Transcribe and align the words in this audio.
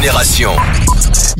Génération. 0.00 0.56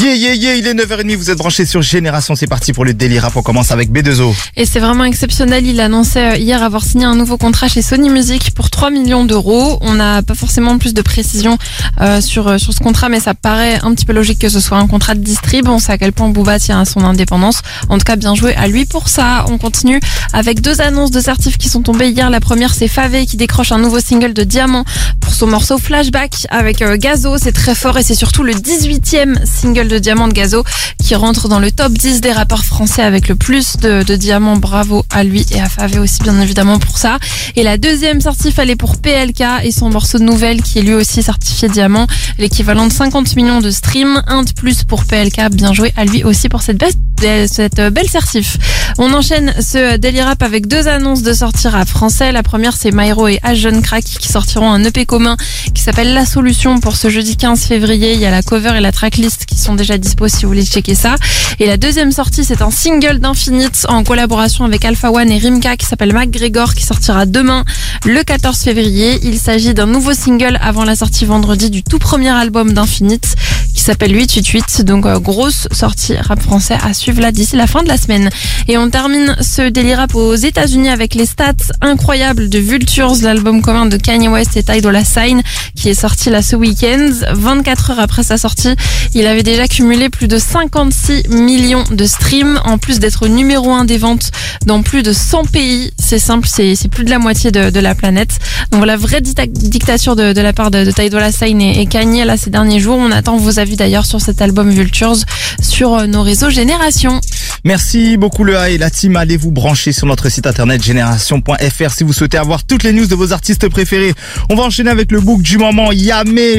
Yeah, 0.00 0.14
yeah, 0.14 0.34
yeah, 0.34 0.54
il 0.54 0.64
est 0.64 0.74
9h30, 0.74 1.16
vous 1.16 1.28
êtes 1.28 1.38
branchés 1.38 1.66
sur 1.66 1.82
Génération, 1.82 2.36
c'est 2.36 2.46
parti 2.46 2.72
pour 2.72 2.84
le 2.84 2.94
Daily 2.94 3.18
Rap, 3.18 3.34
on 3.34 3.42
commence 3.42 3.72
avec 3.72 3.90
B2O. 3.90 4.32
Et 4.54 4.64
c'est 4.64 4.78
vraiment 4.78 5.02
exceptionnel. 5.02 5.66
Il 5.66 5.80
annonçait 5.80 6.34
euh, 6.34 6.36
hier 6.36 6.62
avoir 6.62 6.84
signé 6.84 7.04
un 7.04 7.16
nouveau 7.16 7.36
contrat 7.36 7.66
chez 7.66 7.82
Sony 7.82 8.08
Music 8.08 8.52
pour 8.54 8.70
3 8.70 8.90
millions 8.90 9.24
d'euros. 9.24 9.76
On 9.80 9.94
n'a 9.94 10.22
pas 10.22 10.36
forcément 10.36 10.78
plus 10.78 10.94
de 10.94 11.02
précision 11.02 11.58
euh, 12.00 12.20
sur, 12.20 12.46
euh, 12.46 12.58
sur 12.58 12.72
ce 12.72 12.78
contrat, 12.78 13.08
mais 13.08 13.18
ça 13.18 13.34
paraît 13.34 13.80
un 13.82 13.92
petit 13.92 14.04
peu 14.04 14.12
logique 14.12 14.38
que 14.38 14.48
ce 14.48 14.60
soit 14.60 14.78
un 14.78 14.86
contrat 14.86 15.16
de 15.16 15.20
distrib. 15.20 15.66
On 15.66 15.80
sait 15.80 15.90
à 15.90 15.98
quel 15.98 16.12
point 16.12 16.28
Booba 16.28 16.60
tient 16.60 16.80
à 16.80 16.84
son 16.84 17.00
indépendance. 17.00 17.62
En 17.88 17.98
tout 17.98 18.04
cas, 18.04 18.14
bien 18.14 18.36
joué 18.36 18.54
à 18.54 18.68
lui 18.68 18.84
pour 18.84 19.08
ça. 19.08 19.46
On 19.48 19.58
continue 19.58 19.98
avec 20.32 20.60
deux 20.60 20.80
annonces 20.80 21.10
de 21.10 21.20
certifs 21.20 21.58
qui 21.58 21.68
sont 21.68 21.82
tombées 21.82 22.10
hier. 22.10 22.30
La 22.30 22.38
première, 22.38 22.72
c'est 22.72 22.86
Favé 22.86 23.26
qui 23.26 23.36
décroche 23.36 23.72
un 23.72 23.78
nouveau 23.78 23.98
single 23.98 24.32
de 24.32 24.44
Diamant 24.44 24.84
pour 25.18 25.34
son 25.34 25.48
morceau 25.48 25.76
Flashback 25.76 26.46
avec 26.50 26.82
euh, 26.82 26.96
Gazo. 26.96 27.36
C'est 27.36 27.50
très 27.50 27.74
fort 27.74 27.98
et 27.98 28.04
c'est 28.04 28.14
surtout 28.14 28.44
le 28.44 28.52
18e 28.52 29.44
single 29.44 29.87
de 29.88 29.98
Diamant 29.98 30.28
de 30.28 30.32
Gazo 30.32 30.64
qui 31.02 31.14
rentre 31.14 31.48
dans 31.48 31.58
le 31.58 31.70
top 31.70 31.92
10 31.92 32.20
des 32.20 32.32
rappeurs 32.32 32.64
français 32.64 33.02
avec 33.02 33.28
le 33.28 33.34
plus 33.34 33.76
de, 33.78 34.02
diamants. 34.16 34.56
Bravo 34.56 35.04
à 35.10 35.24
lui 35.24 35.46
et 35.52 35.60
à 35.60 35.68
Favé 35.68 35.98
aussi 35.98 36.22
bien 36.22 36.38
évidemment 36.40 36.78
pour 36.78 36.98
ça. 36.98 37.18
Et 37.56 37.62
la 37.62 37.78
deuxième 37.78 38.20
sortie 38.20 38.52
fallait 38.52 38.76
pour 38.76 38.98
PLK 38.98 39.42
et 39.62 39.72
son 39.72 39.90
morceau 39.90 40.18
de 40.18 40.24
nouvelle 40.24 40.62
qui 40.62 40.78
est 40.78 40.82
lui 40.82 40.94
aussi 40.94 41.22
certifié 41.22 41.68
diamant, 41.68 42.06
l'équivalent 42.38 42.86
de 42.86 42.92
50 42.92 43.36
millions 43.36 43.60
de 43.60 43.70
streams, 43.70 44.22
un 44.26 44.42
de 44.42 44.52
plus 44.52 44.84
pour 44.84 45.04
PLK. 45.04 45.48
Bien 45.52 45.72
joué 45.72 45.92
à 45.96 46.04
lui 46.04 46.24
aussi 46.24 46.48
pour 46.48 46.62
cette 46.62 46.78
belle, 46.78 46.92
cette 47.20 47.80
belle 47.92 48.08
certif. 48.08 48.56
On 48.98 49.12
enchaîne 49.12 49.52
ce 49.60 49.96
Daily 49.96 50.22
Rap 50.22 50.42
avec 50.42 50.68
deux 50.68 50.86
annonces 50.86 51.22
de 51.22 51.32
sortir 51.32 51.74
à 51.74 51.84
français. 51.84 52.30
La 52.30 52.42
première 52.42 52.76
c'est 52.76 52.92
Myro 52.92 53.26
et 53.28 53.40
H 53.44 53.56
Jeune 53.56 53.82
Crack 53.82 54.04
qui 54.04 54.28
sortiront 54.28 54.70
un 54.70 54.82
EP 54.84 55.04
commun 55.04 55.36
qui 55.74 55.82
s'appelle 55.82 56.14
La 56.14 56.24
Solution 56.24 56.78
pour 56.78 56.96
ce 56.96 57.08
jeudi 57.08 57.36
15 57.36 57.64
février. 57.64 58.12
Il 58.14 58.20
y 58.20 58.26
a 58.26 58.30
la 58.30 58.42
cover 58.42 58.72
et 58.76 58.80
la 58.80 58.92
tracklist 58.92 59.46
qui 59.46 59.56
sont 59.58 59.74
déjà 59.74 59.98
dispo 59.98 60.28
si 60.28 60.42
vous 60.42 60.48
voulez 60.48 60.64
checker 60.64 60.94
ça. 60.94 61.16
Et 61.58 61.66
la 61.66 61.76
deuxième 61.76 62.12
sortie, 62.12 62.44
c'est 62.44 62.62
un 62.62 62.70
single 62.70 63.18
d'Infinite 63.18 63.86
en 63.88 64.04
collaboration 64.04 64.64
avec 64.64 64.84
Alpha 64.84 65.10
One 65.10 65.30
et 65.30 65.38
Rimka 65.38 65.76
qui 65.76 65.86
s'appelle 65.86 66.12
MacGregor 66.12 66.74
qui 66.74 66.84
sortira 66.84 67.26
demain 67.26 67.64
le 68.04 68.22
14 68.22 68.56
février. 68.58 69.18
Il 69.24 69.38
s'agit 69.38 69.74
d'un 69.74 69.86
nouveau 69.86 70.14
single 70.14 70.58
avant 70.62 70.84
la 70.84 70.94
sortie 70.94 71.24
vendredi 71.24 71.70
du 71.70 71.82
tout 71.82 71.98
premier 71.98 72.30
album 72.30 72.72
d'Infinite 72.72 73.34
qui 73.78 73.84
s'appelle 73.84 74.12
888. 74.12 74.82
Donc 74.82 75.06
euh, 75.06 75.20
grosse 75.20 75.68
sortie 75.70 76.16
rap 76.16 76.42
français 76.42 76.76
à 76.82 76.92
suivre 76.92 77.20
là 77.20 77.30
d'ici 77.30 77.54
la 77.54 77.68
fin 77.68 77.84
de 77.84 77.88
la 77.88 77.96
semaine. 77.96 78.28
Et 78.66 78.76
on 78.76 78.90
termine 78.90 79.36
ce 79.40 79.68
Daily 79.68 79.94
Rap 79.94 80.16
aux 80.16 80.34
États-Unis 80.34 80.88
avec 80.88 81.14
les 81.14 81.26
stats 81.26 81.52
incroyables 81.80 82.48
de 82.48 82.58
Vultures, 82.58 83.14
l'album 83.22 83.62
commun 83.62 83.86
de 83.86 83.96
Kanye 83.96 84.28
West 84.28 84.56
et 84.56 84.64
Ty 84.64 84.80
Dolla 84.80 85.04
Sign 85.04 85.42
qui 85.76 85.88
est 85.88 85.94
sorti 85.94 86.28
là 86.28 86.42
ce 86.42 86.56
week-end. 86.56 87.10
24 87.30 87.90
heures 87.92 88.00
après 88.00 88.24
sa 88.24 88.36
sortie, 88.36 88.74
il 89.14 89.26
avait 89.26 89.44
déjà 89.44 89.68
cumulé 89.68 90.08
plus 90.08 90.26
de 90.26 90.38
56 90.38 91.28
millions 91.28 91.84
de 91.88 92.04
streams 92.04 92.60
en 92.64 92.78
plus 92.78 92.98
d'être 92.98 93.28
numéro 93.28 93.70
un 93.70 93.84
des 93.84 93.98
ventes 93.98 94.32
dans 94.66 94.82
plus 94.82 95.04
de 95.04 95.12
100 95.12 95.44
pays. 95.44 95.92
C'est 96.08 96.18
simple, 96.18 96.48
c'est 96.48 96.88
plus 96.90 97.04
de 97.04 97.10
la 97.10 97.18
moitié 97.18 97.50
de, 97.50 97.80
la 97.80 97.94
planète. 97.94 98.30
Donc 98.70 98.78
voilà, 98.78 98.96
vraie 98.96 99.20
dicta- 99.20 99.44
dictature 99.46 100.16
de, 100.16 100.40
la 100.40 100.54
part 100.54 100.70
de, 100.70 100.86
de 100.86 101.30
Sign 101.30 101.60
et, 101.60 101.84
Kanye 101.84 102.24
là 102.24 102.38
ces 102.38 102.48
derniers 102.48 102.80
jours. 102.80 102.96
On 102.96 103.10
attend 103.10 103.36
vos 103.36 103.58
avis 103.58 103.76
d'ailleurs 103.76 104.06
sur 104.06 104.18
cet 104.18 104.40
album 104.40 104.70
Vultures 104.70 105.16
sur 105.60 105.92
euh, 105.92 106.06
nos 106.06 106.22
réseaux 106.22 106.48
Génération. 106.48 107.20
Merci 107.64 108.16
beaucoup 108.16 108.44
le 108.44 108.56
et 108.68 108.78
la 108.78 108.88
team, 108.88 109.16
allez 109.16 109.36
vous 109.36 109.50
brancher 109.50 109.92
sur 109.92 110.06
notre 110.06 110.30
site 110.30 110.46
internet 110.46 110.82
génération.fr 110.82 111.90
si 111.90 112.04
vous 112.04 112.14
souhaitez 112.14 112.38
avoir 112.38 112.64
toutes 112.64 112.84
les 112.84 112.94
news 112.94 113.06
de 113.06 113.14
vos 113.14 113.34
artistes 113.34 113.68
préférés. 113.68 114.14
On 114.48 114.54
va 114.54 114.62
enchaîner 114.62 114.88
avec 114.88 115.12
le 115.12 115.20
book 115.20 115.42
du 115.42 115.58
moment 115.58 115.92
Yamé 115.92 116.58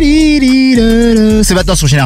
Kadidididele. 0.00 1.44
C'est 1.44 1.54
maintenant 1.54 1.76
sur 1.76 1.86
Génération. 1.86 1.98